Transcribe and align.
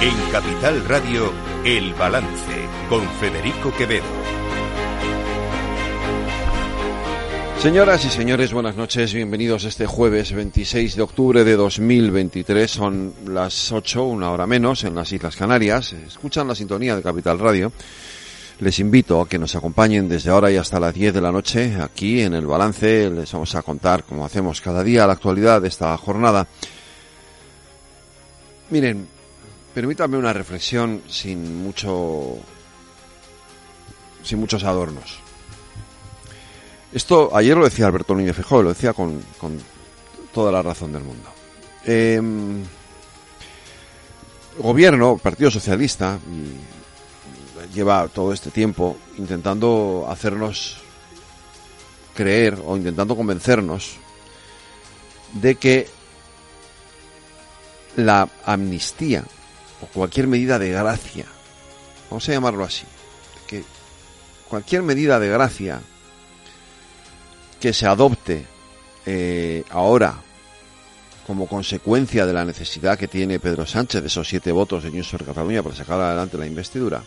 En 0.00 0.14
Capital 0.30 0.84
Radio, 0.84 1.32
El 1.64 1.92
Balance, 1.94 2.68
con 2.88 3.02
Federico 3.18 3.74
Quevedo. 3.76 4.04
Señoras 7.58 8.04
y 8.04 8.08
señores, 8.08 8.52
buenas 8.52 8.76
noches. 8.76 9.12
Bienvenidos 9.12 9.64
este 9.64 9.86
jueves 9.86 10.32
26 10.32 10.94
de 10.94 11.02
octubre 11.02 11.42
de 11.42 11.56
2023. 11.56 12.70
Son 12.70 13.12
las 13.26 13.72
8, 13.72 14.04
una 14.04 14.30
hora 14.30 14.46
menos, 14.46 14.84
en 14.84 14.94
las 14.94 15.10
Islas 15.10 15.34
Canarias. 15.34 15.92
Escuchan 15.94 16.46
la 16.46 16.54
sintonía 16.54 16.94
de 16.94 17.02
Capital 17.02 17.40
Radio. 17.40 17.72
Les 18.60 18.78
invito 18.78 19.20
a 19.20 19.28
que 19.28 19.40
nos 19.40 19.56
acompañen 19.56 20.08
desde 20.08 20.30
ahora 20.30 20.52
y 20.52 20.56
hasta 20.58 20.78
las 20.78 20.94
10 20.94 21.12
de 21.14 21.20
la 21.20 21.32
noche 21.32 21.76
aquí 21.82 22.20
en 22.20 22.34
el 22.34 22.46
balance. 22.46 23.10
Les 23.10 23.32
vamos 23.32 23.52
a 23.56 23.62
contar, 23.62 24.04
como 24.04 24.24
hacemos 24.24 24.60
cada 24.60 24.84
día, 24.84 25.08
la 25.08 25.14
actualidad 25.14 25.60
de 25.60 25.66
esta 25.66 25.96
jornada. 25.96 26.46
Miren, 28.70 29.17
permítanme 29.78 30.18
una 30.18 30.32
reflexión 30.32 31.02
sin 31.08 31.62
mucho, 31.62 32.36
sin 34.24 34.40
muchos 34.40 34.64
adornos. 34.64 35.20
Esto 36.92 37.30
ayer 37.32 37.56
lo 37.56 37.62
decía 37.62 37.86
Alberto 37.86 38.12
Núñez 38.12 38.34
Feijóo, 38.34 38.64
lo 38.64 38.70
decía 38.70 38.92
con, 38.92 39.22
con 39.38 39.56
toda 40.34 40.50
la 40.50 40.62
razón 40.62 40.92
del 40.92 41.04
mundo. 41.04 41.30
Eh, 41.84 42.20
gobierno, 44.58 45.16
Partido 45.16 45.48
Socialista, 45.48 46.18
lleva 47.72 48.08
todo 48.08 48.32
este 48.32 48.50
tiempo 48.50 48.96
intentando 49.16 50.08
hacernos 50.10 50.78
creer 52.16 52.58
o 52.66 52.76
intentando 52.76 53.14
convencernos 53.14 53.92
de 55.34 55.54
que 55.54 55.86
la 57.94 58.28
amnistía 58.44 59.22
o 59.82 59.86
cualquier 59.86 60.26
medida 60.26 60.58
de 60.58 60.70
gracia, 60.70 61.26
vamos 62.10 62.28
a 62.28 62.32
llamarlo 62.32 62.64
así, 62.64 62.84
que 63.46 63.64
cualquier 64.48 64.82
medida 64.82 65.18
de 65.18 65.28
gracia 65.28 65.80
que 67.60 67.72
se 67.72 67.86
adopte 67.86 68.46
eh, 69.06 69.64
ahora 69.70 70.22
como 71.26 71.46
consecuencia 71.46 72.24
de 72.24 72.32
la 72.32 72.44
necesidad 72.44 72.98
que 72.98 73.06
tiene 73.06 73.38
Pedro 73.38 73.66
Sánchez 73.66 74.00
de 74.00 74.06
esos 74.06 74.26
siete 74.26 74.50
votos 74.50 74.82
de 74.82 74.90
Junts 74.90 75.10
per 75.10 75.26
Cataluña 75.26 75.62
para 75.62 75.76
sacar 75.76 76.00
adelante 76.00 76.38
la 76.38 76.46
investidura, 76.46 77.02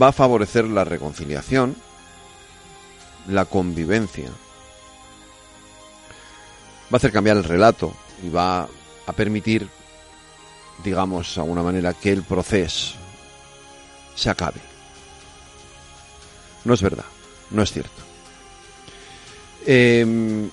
va 0.00 0.08
a 0.08 0.12
favorecer 0.12 0.64
la 0.64 0.84
reconciliación, 0.84 1.76
la 3.28 3.44
convivencia, 3.44 4.28
va 4.28 4.32
a 6.92 6.96
hacer 6.96 7.12
cambiar 7.12 7.36
el 7.36 7.44
relato 7.44 7.94
y 8.22 8.30
va 8.30 8.66
a 9.06 9.12
permitir, 9.12 9.68
digamos, 10.84 11.34
de 11.34 11.40
alguna 11.40 11.62
manera, 11.62 11.94
que 11.94 12.12
el 12.12 12.22
proceso 12.22 12.94
se 14.14 14.30
acabe. 14.30 14.60
No 16.64 16.74
es 16.74 16.82
verdad, 16.82 17.04
no 17.50 17.62
es 17.62 17.72
cierto. 17.72 18.02
Eh, 19.66 20.48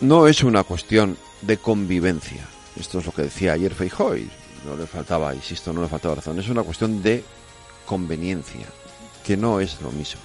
no 0.00 0.28
es 0.28 0.42
una 0.42 0.64
cuestión 0.64 1.16
de 1.42 1.56
convivencia. 1.58 2.46
Esto 2.76 2.98
es 2.98 3.06
lo 3.06 3.12
que 3.12 3.22
decía 3.22 3.52
ayer 3.52 3.74
Feijóo 3.74 4.16
y 4.16 4.28
no 4.64 4.76
le 4.76 4.86
faltaba, 4.86 5.34
insisto, 5.34 5.72
no 5.72 5.82
le 5.82 5.88
faltaba 5.88 6.16
razón. 6.16 6.38
Es 6.38 6.48
una 6.48 6.62
cuestión 6.62 7.02
de 7.02 7.24
conveniencia, 7.86 8.66
que 9.24 9.36
no 9.36 9.60
es 9.60 9.80
lo 9.80 9.90
mismo. 9.92 10.20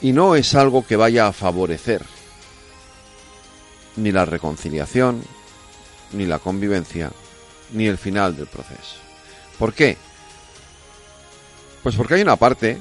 Y 0.00 0.12
no 0.12 0.34
es 0.34 0.54
algo 0.54 0.86
que 0.86 0.96
vaya 0.96 1.28
a 1.28 1.32
favorecer 1.32 2.04
ni 3.96 4.12
la 4.12 4.24
reconciliación, 4.24 5.22
ni 6.12 6.26
la 6.26 6.38
convivencia, 6.38 7.10
ni 7.72 7.86
el 7.86 7.98
final 7.98 8.36
del 8.36 8.46
proceso. 8.46 8.96
¿Por 9.58 9.72
qué? 9.72 9.96
Pues 11.82 11.96
porque 11.96 12.14
hay 12.14 12.22
una 12.22 12.36
parte 12.36 12.78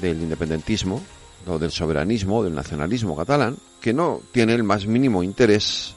del 0.00 0.22
independentismo, 0.22 1.02
o 1.46 1.58
del 1.58 1.70
soberanismo, 1.70 2.42
del 2.42 2.54
nacionalismo 2.54 3.16
catalán, 3.16 3.56
que 3.80 3.92
no 3.92 4.20
tiene 4.32 4.54
el 4.54 4.62
más 4.62 4.86
mínimo 4.86 5.22
interés 5.22 5.94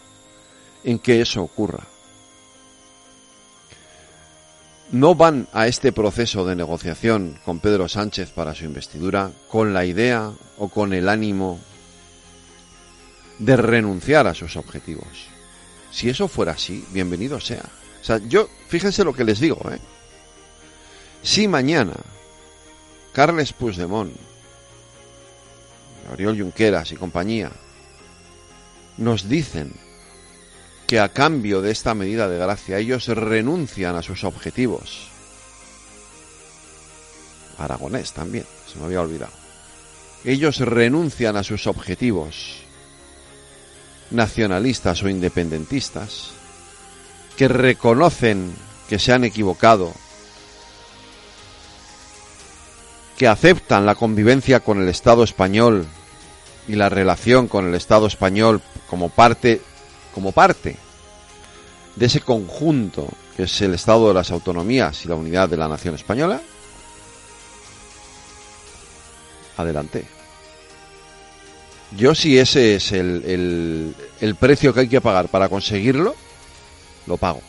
en 0.83 0.99
que 0.99 1.21
eso 1.21 1.41
ocurra. 1.43 1.83
No 4.91 5.15
van 5.15 5.47
a 5.51 5.67
este 5.67 5.91
proceso 5.91 6.45
de 6.45 6.55
negociación 6.55 7.39
con 7.43 7.59
Pedro 7.59 7.87
Sánchez 7.87 8.31
para 8.31 8.53
su 8.53 8.65
investidura 8.65 9.31
con 9.49 9.73
la 9.73 9.85
idea 9.85 10.31
o 10.57 10.69
con 10.69 10.93
el 10.93 11.09
ánimo 11.09 11.59
de 13.39 13.57
renunciar 13.57 14.27
a 14.27 14.33
sus 14.33 14.55
objetivos. 14.55 15.27
Si 15.91 16.09
eso 16.09 16.27
fuera 16.27 16.53
así, 16.53 16.85
bienvenido 16.91 17.39
sea. 17.39 17.63
O 18.01 18.03
sea, 18.03 18.17
yo, 18.17 18.49
fíjense 18.67 19.03
lo 19.03 19.13
que 19.13 19.23
les 19.23 19.39
digo, 19.39 19.59
¿eh? 19.71 19.79
Si 21.23 21.47
mañana 21.47 21.95
Carles 23.13 23.53
Puigdemont, 23.53 24.15
Oriol 26.11 26.37
Junqueras 26.37 26.91
y 26.91 26.95
compañía 26.95 27.51
nos 28.97 29.27
dicen 29.27 29.73
que 30.85 30.99
a 30.99 31.09
cambio 31.09 31.61
de 31.61 31.71
esta 31.71 31.95
medida 31.95 32.29
de 32.29 32.37
gracia 32.37 32.77
ellos 32.77 33.07
renuncian 33.07 33.95
a 33.95 34.03
sus 34.03 34.23
objetivos. 34.23 35.07
Aragonés 37.57 38.13
también, 38.13 38.45
se 38.71 38.77
me 38.77 38.85
había 38.85 39.01
olvidado. 39.01 39.33
Ellos 40.23 40.59
renuncian 40.59 41.37
a 41.37 41.43
sus 41.43 41.67
objetivos 41.67 42.64
nacionalistas 44.11 45.03
o 45.03 45.09
independentistas, 45.09 46.31
que 47.37 47.47
reconocen 47.47 48.53
que 48.87 48.99
se 48.99 49.13
han 49.13 49.23
equivocado, 49.23 49.93
que 53.17 53.27
aceptan 53.27 53.85
la 53.85 53.95
convivencia 53.95 54.59
con 54.59 54.81
el 54.81 54.89
Estado 54.89 55.23
español 55.23 55.87
y 56.67 56.75
la 56.75 56.89
relación 56.89 57.47
con 57.47 57.67
el 57.67 57.75
Estado 57.75 58.07
español 58.07 58.61
como 58.89 59.09
parte 59.09 59.61
como 60.13 60.31
parte 60.31 60.77
de 61.95 62.05
ese 62.05 62.21
conjunto 62.21 63.07
que 63.35 63.43
es 63.43 63.61
el 63.61 63.73
Estado 63.73 64.07
de 64.07 64.13
las 64.13 64.31
autonomías 64.31 65.03
y 65.03 65.09
la 65.09 65.15
unidad 65.15 65.49
de 65.49 65.57
la 65.57 65.67
nación 65.67 65.95
española, 65.95 66.41
adelante. 69.57 70.05
Yo 71.91 72.15
si 72.15 72.37
ese 72.37 72.75
es 72.75 72.91
el, 72.91 73.95
el, 74.19 74.35
precio 74.35 74.73
que 74.73 74.81
hay 74.81 74.87
que 74.87 75.01
pagar 75.01 75.29
para 75.29 75.49
conseguirlo, 75.49 76.15
lo 77.05 77.17
pago. 77.17 77.41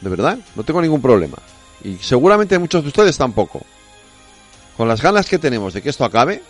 De 0.00 0.08
verdad, 0.08 0.38
no 0.54 0.62
tengo 0.62 0.80
ningún 0.80 1.02
problema. 1.02 1.38
Y 1.82 1.96
seguramente 1.96 2.58
muchos 2.58 2.82
de 2.82 2.88
ustedes 2.88 3.18
tampoco. 3.18 3.62
Con 4.76 4.88
las 4.88 5.02
ganas 5.02 5.26
que 5.26 5.38
tenemos 5.38 5.74
de 5.74 5.82
que 5.82 5.90
esto 5.90 6.04
acabe, 6.04 6.42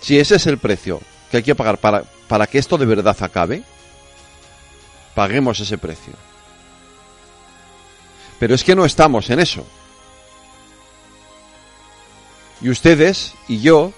si 0.00 0.18
ese 0.18 0.36
es 0.36 0.46
el 0.46 0.58
precio 0.58 1.00
que 1.30 1.38
hay 1.38 1.42
que 1.42 1.54
pagar 1.54 1.78
para, 1.78 2.04
para 2.28 2.46
que 2.46 2.58
esto 2.58 2.78
de 2.78 2.86
verdad 2.86 3.16
acabe, 3.20 3.64
paguemos 5.14 5.60
ese 5.60 5.78
precio. 5.78 6.12
Pero 8.38 8.54
es 8.54 8.64
que 8.64 8.74
no 8.74 8.84
estamos 8.84 9.30
en 9.30 9.40
eso. 9.40 9.64
Y 12.60 12.70
ustedes 12.70 13.34
y 13.48 13.60
yo, 13.60 13.92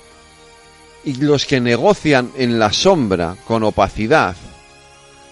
y 1.05 1.15
los 1.15 1.45
que 1.45 1.61
negocian 1.61 2.33
en 2.37 2.59
la 2.59 2.73
sombra, 2.73 3.37
con 3.47 3.63
opacidad, 3.63 4.37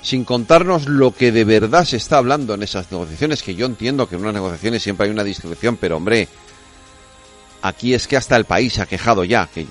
sin 0.03 0.25
contarnos 0.25 0.87
lo 0.87 1.15
que 1.15 1.33
de 1.33 1.45
verdad 1.45 1.85
se 1.85 1.97
está 1.97 2.19
hablando 2.19 2.55
en 2.55 2.63
esas 2.63 2.91
negociaciones, 2.91 3.43
que 3.43 3.55
yo 3.55 3.67
entiendo 3.67 4.09
que 4.09 4.17
en 4.17 4.23
unas 4.23 4.35
negociaciones 4.35 4.83
siempre 4.83 5.07
hay 5.07 5.13
una 5.13 5.25
discreción, 5.25 5.77
pero 5.77 5.97
hombre, 5.97 6.29
aquí 7.63 7.95
es 7.95 8.07
que 8.07 8.17
hasta 8.17 8.37
el 8.37 8.45
país 8.45 8.75
se 8.75 8.83
ha 8.83 8.87
quejado 8.87 9.25
ya, 9.25 9.49
que 9.53 9.67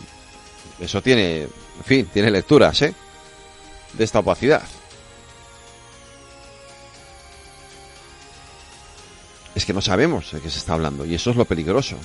eso 0.80 1.01
tiene, 1.01 1.42
en 1.44 1.83
fin, 1.86 2.09
tiene 2.12 2.31
lecturas, 2.31 2.81
¿eh? 2.81 2.95
De 3.94 4.04
esta 4.04 4.19
opacidad. 4.19 4.63
Es 9.54 9.65
que 9.65 9.74
no 9.74 9.81
sabemos 9.81 10.31
de 10.31 10.39
qué 10.39 10.50
se 10.50 10.59
está 10.59 10.74
hablando 10.74 11.06
y 11.06 11.13
eso 11.13 11.30
es 11.30 11.36
lo 11.36 11.45
peligroso. 11.45 11.97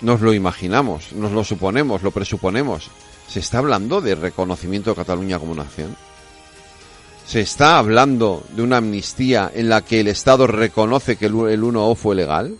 Nos 0.00 0.20
lo 0.20 0.34
imaginamos, 0.34 1.12
nos 1.12 1.32
lo 1.32 1.42
suponemos, 1.44 2.02
lo 2.02 2.10
presuponemos. 2.10 2.90
¿Se 3.28 3.40
está 3.40 3.58
hablando 3.58 4.00
de 4.00 4.14
reconocimiento 4.14 4.90
de 4.90 4.96
Cataluña 4.96 5.38
como 5.38 5.54
nación? 5.54 5.96
¿Se 7.26 7.40
está 7.40 7.78
hablando 7.78 8.44
de 8.50 8.62
una 8.62 8.76
amnistía 8.76 9.50
en 9.52 9.68
la 9.68 9.82
que 9.82 10.00
el 10.00 10.08
Estado 10.08 10.46
reconoce 10.46 11.16
que 11.16 11.26
el 11.26 11.34
1O 11.34 11.96
fue 11.96 12.14
legal? 12.14 12.56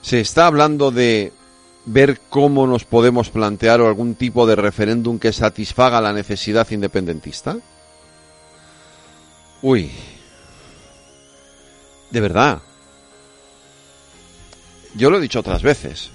¿Se 0.00 0.20
está 0.20 0.46
hablando 0.46 0.90
de 0.90 1.32
ver 1.84 2.20
cómo 2.28 2.66
nos 2.66 2.84
podemos 2.84 3.30
plantear 3.30 3.80
algún 3.80 4.14
tipo 4.16 4.46
de 4.46 4.56
referéndum 4.56 5.18
que 5.18 5.32
satisfaga 5.32 6.00
la 6.00 6.12
necesidad 6.12 6.68
independentista? 6.70 7.56
Uy, 9.62 9.92
de 12.10 12.20
verdad. 12.20 12.62
Yo 14.94 15.10
lo 15.10 15.18
he 15.18 15.20
dicho 15.20 15.40
otras 15.40 15.62
veces. 15.62 16.10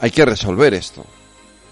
Hay 0.00 0.10
que 0.10 0.24
resolver 0.24 0.74
esto. 0.74 1.04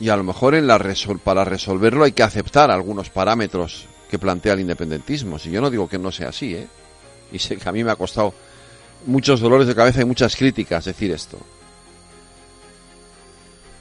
Y 0.01 0.09
a 0.09 0.17
lo 0.17 0.25
mejor 0.25 0.55
en 0.55 0.67
la 0.67 0.81
para 1.23 1.45
resolverlo 1.45 2.05
hay 2.05 2.13
que 2.13 2.23
aceptar 2.23 2.71
algunos 2.71 3.11
parámetros 3.11 3.87
que 4.11 4.19
plantea 4.19 4.55
el 4.55 4.61
independentismo. 4.61 5.39
Si 5.39 5.51
yo 5.51 5.61
no 5.61 5.71
digo 5.71 5.89
que 5.89 5.99
no 5.99 6.11
sea 6.11 6.31
así, 6.31 6.55
¿eh? 6.55 6.69
Y 7.31 7.39
sé 7.39 7.57
que 7.57 7.69
a 7.69 7.73
mí 7.73 7.85
me 7.85 7.91
ha 7.91 7.97
costado 7.97 8.35
muchos 9.07 9.41
dolores 9.41 9.67
de 9.67 9.75
cabeza 9.75 10.03
y 10.03 10.05
muchas 10.05 10.37
críticas 10.37 10.85
decir 10.85 11.13
esto. 11.13 11.39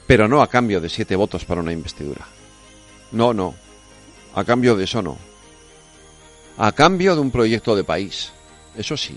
Pero 0.06 0.28
no 0.28 0.42
a 0.42 0.48
cambio 0.48 0.80
de 0.80 0.88
siete 0.88 1.16
votos 1.16 1.44
para 1.44 1.60
una 1.60 1.72
investidura. 1.72 2.26
No, 3.10 3.34
no. 3.34 3.54
A 4.34 4.44
cambio 4.44 4.76
de 4.76 4.84
eso 4.84 5.02
no. 5.02 5.18
A 6.56 6.72
cambio 6.72 7.14
de 7.14 7.20
un 7.20 7.30
proyecto 7.30 7.74
de 7.74 7.84
país. 7.84 8.32
Eso 8.76 8.96
sí. 8.96 9.16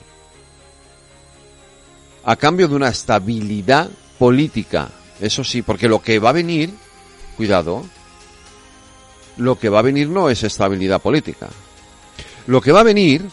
A 2.25 2.35
cambio 2.35 2.67
de 2.67 2.75
una 2.75 2.89
estabilidad 2.89 3.89
política. 4.17 4.89
Eso 5.19 5.43
sí, 5.43 5.61
porque 5.61 5.87
lo 5.87 6.01
que 6.01 6.19
va 6.19 6.29
a 6.29 6.33
venir, 6.33 6.71
cuidado, 7.37 7.85
lo 9.37 9.57
que 9.57 9.69
va 9.69 9.79
a 9.79 9.83
venir 9.83 10.09
no 10.09 10.29
es 10.29 10.43
estabilidad 10.43 11.01
política. 11.01 11.47
Lo 12.47 12.61
que 12.61 12.71
va 12.71 12.81
a 12.81 12.83
venir, 12.83 13.25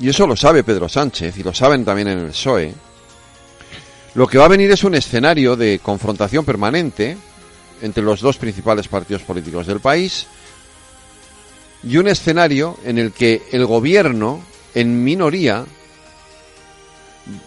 y 0.00 0.08
eso 0.08 0.26
lo 0.26 0.36
sabe 0.36 0.64
Pedro 0.64 0.88
Sánchez 0.88 1.36
y 1.38 1.42
lo 1.42 1.52
saben 1.52 1.84
también 1.84 2.08
en 2.08 2.18
el 2.18 2.28
PSOE, 2.28 2.74
lo 4.14 4.26
que 4.26 4.38
va 4.38 4.46
a 4.46 4.48
venir 4.48 4.70
es 4.70 4.84
un 4.84 4.94
escenario 4.94 5.56
de 5.56 5.80
confrontación 5.80 6.44
permanente 6.44 7.16
entre 7.82 8.02
los 8.02 8.20
dos 8.20 8.36
principales 8.36 8.88
partidos 8.88 9.22
políticos 9.22 9.66
del 9.66 9.80
país 9.80 10.26
y 11.84 11.96
un 11.96 12.08
escenario 12.08 12.76
en 12.84 12.98
el 12.98 13.12
que 13.12 13.42
el 13.52 13.64
gobierno, 13.66 14.42
en 14.74 15.04
minoría, 15.04 15.64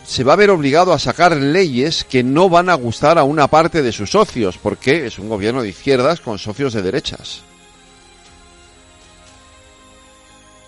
se 0.05 0.23
va 0.23 0.33
a 0.33 0.37
ver 0.37 0.49
obligado 0.49 0.93
a 0.93 0.99
sacar 0.99 1.35
leyes 1.35 2.03
que 2.03 2.23
no 2.23 2.49
van 2.49 2.69
a 2.69 2.75
gustar 2.75 3.17
a 3.17 3.23
una 3.23 3.47
parte 3.47 3.81
de 3.81 3.91
sus 3.91 4.11
socios, 4.11 4.57
porque 4.57 5.07
es 5.07 5.19
un 5.19 5.29
gobierno 5.29 5.61
de 5.61 5.69
izquierdas 5.69 6.21
con 6.21 6.37
socios 6.37 6.73
de 6.73 6.81
derechas. 6.81 7.41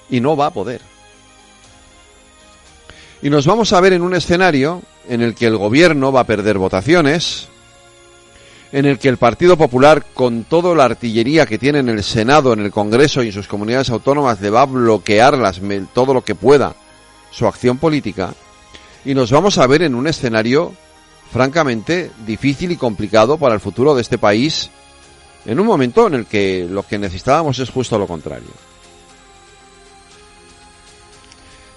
Y 0.09 0.19
no 0.19 0.35
va 0.35 0.47
a 0.47 0.53
poder. 0.53 0.81
Y 3.21 3.29
nos 3.29 3.45
vamos 3.45 3.71
a 3.73 3.79
ver 3.79 3.93
en 3.93 4.01
un 4.01 4.15
escenario 4.15 4.81
en 5.07 5.21
el 5.21 5.35
que 5.35 5.45
el 5.45 5.57
gobierno 5.57 6.11
va 6.11 6.21
a 6.21 6.27
perder 6.27 6.57
votaciones, 6.57 7.47
en 8.71 8.85
el 8.85 8.97
que 8.97 9.07
el 9.07 9.17
Partido 9.17 9.55
Popular, 9.55 10.03
con 10.13 10.45
toda 10.45 10.73
la 10.75 10.85
artillería 10.85 11.45
que 11.45 11.59
tiene 11.59 11.79
en 11.79 11.89
el 11.89 12.03
Senado, 12.03 12.53
en 12.53 12.59
el 12.59 12.71
Congreso 12.71 13.21
y 13.21 13.27
en 13.27 13.33
sus 13.33 13.47
comunidades 13.47 13.91
autónomas, 13.91 14.41
le 14.41 14.49
va 14.49 14.63
a 14.63 14.65
bloquear 14.65 15.39
todo 15.93 16.13
lo 16.13 16.23
que 16.23 16.35
pueda 16.35 16.75
su 17.31 17.47
acción 17.47 17.77
política, 17.77 18.33
y 19.05 19.13
nos 19.13 19.31
vamos 19.31 19.57
a 19.57 19.67
ver 19.67 19.83
en 19.83 19.95
un 19.95 20.07
escenario 20.07 20.73
francamente 21.31 22.11
difícil 22.25 22.71
y 22.71 22.77
complicado 22.77 23.37
para 23.37 23.55
el 23.55 23.59
futuro 23.59 23.95
de 23.95 24.01
este 24.01 24.17
país, 24.17 24.69
en 25.45 25.59
un 25.59 25.65
momento 25.65 26.07
en 26.07 26.13
el 26.13 26.25
que 26.25 26.67
lo 26.69 26.83
que 26.83 26.99
necesitábamos 26.99 27.59
es 27.59 27.69
justo 27.69 27.97
lo 27.97 28.07
contrario. 28.07 28.49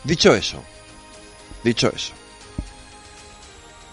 Dicho 0.04 0.34
eso, 0.34 0.62
dicho 1.64 1.90
eso, 1.94 2.12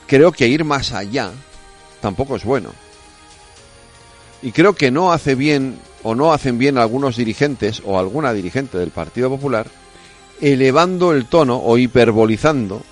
creo 0.05 0.31
que 0.31 0.47
ir 0.47 0.63
más 0.63 0.91
allá 0.91 1.31
tampoco 2.01 2.35
es 2.35 2.43
bueno. 2.43 2.71
Y 4.41 4.51
creo 4.51 4.75
que 4.75 4.91
no 4.91 5.13
hace 5.13 5.35
bien 5.35 5.79
o 6.03 6.13
no 6.13 6.33
hacen 6.33 6.57
bien 6.57 6.77
algunos 6.77 7.15
dirigentes 7.15 7.81
o 7.85 7.97
alguna 7.97 8.33
dirigente 8.33 8.77
del 8.77 8.91
Partido 8.91 9.29
Popular 9.29 9.67
elevando 10.41 11.13
el 11.13 11.25
tono 11.25 11.57
o 11.57 11.77
hiperbolizando, 11.77 12.83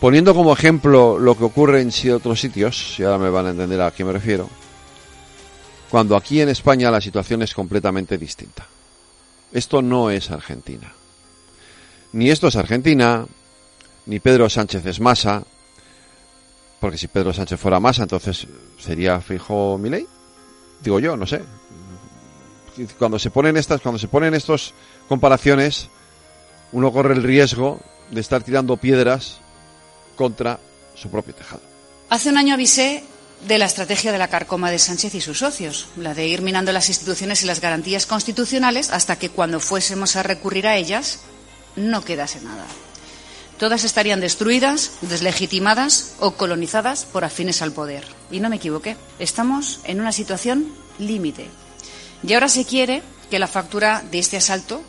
poniendo 0.00 0.34
como 0.34 0.52
ejemplo 0.52 1.18
lo 1.18 1.36
que 1.36 1.44
ocurre 1.44 1.80
en 1.80 1.90
otros 2.12 2.40
sitios, 2.40 2.98
y 2.98 3.02
ahora 3.02 3.18
me 3.18 3.30
van 3.30 3.46
a 3.46 3.50
entender 3.50 3.80
a 3.80 3.90
qué 3.90 4.04
me 4.04 4.12
refiero, 4.12 4.48
cuando 5.90 6.16
aquí 6.16 6.40
en 6.40 6.48
España 6.48 6.90
la 6.90 7.00
situación 7.00 7.42
es 7.42 7.54
completamente 7.54 8.18
distinta. 8.18 8.66
Esto 9.52 9.80
no 9.82 10.10
es 10.10 10.30
Argentina. 10.30 10.92
Ni 12.12 12.30
esto 12.30 12.48
es 12.48 12.56
Argentina, 12.56 13.26
ni 14.06 14.20
Pedro 14.20 14.48
Sánchez 14.48 14.84
es 14.86 15.00
masa, 15.00 15.42
porque 16.80 16.98
si 16.98 17.08
Pedro 17.08 17.32
Sánchez 17.32 17.58
fuera 17.58 17.80
masa, 17.80 18.02
entonces 18.02 18.46
sería 18.78 19.20
fijo 19.20 19.78
mi 19.78 19.90
ley. 19.90 20.06
Digo 20.80 21.00
yo, 21.00 21.16
no 21.16 21.26
sé. 21.26 21.42
Cuando 22.98 23.18
se 23.18 23.30
ponen 23.30 23.56
estas, 23.56 23.80
cuando 23.80 23.98
se 23.98 24.06
ponen 24.06 24.34
estos 24.34 24.74
comparaciones, 25.08 25.88
uno 26.70 26.92
corre 26.92 27.14
el 27.14 27.24
riesgo 27.24 27.80
de 28.10 28.20
estar 28.20 28.42
tirando 28.42 28.76
piedras 28.76 29.40
contra 30.18 30.58
su 31.00 31.08
propio 31.08 31.32
tejado. 31.32 31.62
Hace 32.10 32.28
un 32.28 32.36
año 32.36 32.54
avisé 32.54 33.04
de 33.46 33.56
la 33.56 33.66
estrategia 33.66 34.10
de 34.10 34.18
la 34.18 34.26
carcoma 34.26 34.70
de 34.70 34.80
Sánchez 34.80 35.14
y 35.14 35.20
sus 35.20 35.38
socios, 35.38 35.86
la 35.96 36.12
de 36.12 36.26
ir 36.26 36.42
minando 36.42 36.72
las 36.72 36.88
instituciones 36.88 37.42
y 37.42 37.46
las 37.46 37.60
garantías 37.60 38.04
constitucionales 38.04 38.90
hasta 38.90 39.16
que 39.16 39.30
cuando 39.30 39.60
fuésemos 39.60 40.16
a 40.16 40.24
recurrir 40.24 40.66
a 40.66 40.76
ellas 40.76 41.20
no 41.76 42.04
quedase 42.04 42.40
nada. 42.40 42.66
Todas 43.58 43.84
estarían 43.84 44.20
destruidas, 44.20 44.92
deslegitimadas 45.02 46.14
o 46.18 46.32
colonizadas 46.32 47.04
por 47.04 47.24
afines 47.24 47.62
al 47.62 47.72
poder. 47.72 48.04
Y 48.30 48.40
no 48.40 48.50
me 48.50 48.56
equivoqué. 48.56 48.96
Estamos 49.18 49.80
en 49.84 50.00
una 50.00 50.12
situación 50.12 50.72
límite. 50.98 51.46
Y 52.22 52.34
ahora 52.34 52.48
se 52.48 52.64
quiere 52.64 53.02
que 53.30 53.38
la 53.38 53.48
factura 53.48 54.02
de 54.10 54.18
este 54.18 54.36
asalto 54.36 54.82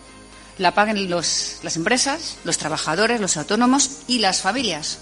la 0.59 0.73
paguen 0.73 1.09
las 1.09 1.75
empresas, 1.75 2.37
los 2.43 2.57
trabajadores, 2.57 3.21
los 3.21 3.37
autónomos 3.37 4.01
y 4.07 4.19
las 4.19 4.41
familias. 4.41 4.99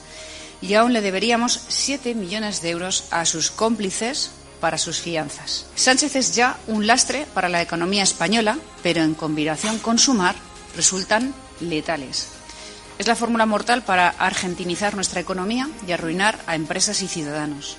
Y 0.61 0.73
aún 0.73 0.93
le 0.93 1.01
deberíamos 1.01 1.59
7 1.67 2.15
millones 2.15 2.61
de 2.61 2.71
euros 2.71 3.05
a 3.11 3.25
sus 3.25 3.51
cómplices 3.51 4.31
para 4.59 4.77
sus 4.77 4.99
fianzas. 4.99 5.67
Sánchez 5.75 6.15
es 6.15 6.35
ya 6.35 6.57
un 6.67 6.87
lastre 6.87 7.27
para 7.33 7.49
la 7.49 7.61
economía 7.61 8.03
española, 8.03 8.57
pero 8.81 9.03
en 9.03 9.13
combinación 9.13 9.77
con 9.79 9.99
Sumar 9.99 10.35
resultan 10.75 11.33
letales. 11.59 12.29
Es 12.97 13.07
la 13.07 13.15
fórmula 13.15 13.45
mortal 13.45 13.83
para 13.83 14.09
argentinizar 14.09 14.95
nuestra 14.95 15.21
economía 15.21 15.69
y 15.87 15.91
arruinar 15.91 16.39
a 16.47 16.55
empresas 16.55 17.01
y 17.03 17.07
ciudadanos. 17.07 17.77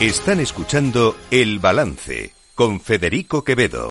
Están 0.00 0.40
escuchando 0.40 1.16
El 1.30 1.60
Balance 1.60 2.32
con 2.54 2.80
Federico 2.80 3.44
Quevedo. 3.44 3.82